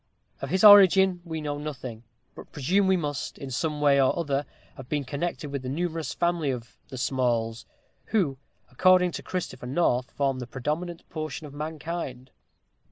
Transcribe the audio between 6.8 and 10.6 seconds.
"the Smalls," who, according to Christopher North, form the